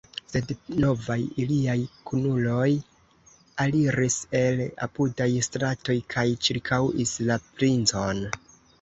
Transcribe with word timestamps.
Sed 0.29 0.51
novaj 0.85 1.17
iliaj 1.43 1.75
kunuloj 2.11 2.65
aliris 3.67 4.19
el 4.43 4.67
apudaj 4.89 5.31
stratoj 5.51 6.01
kaj 6.17 6.29
ĉirkaŭis 6.49 7.19
la 7.33 7.43
princon. 7.63 8.29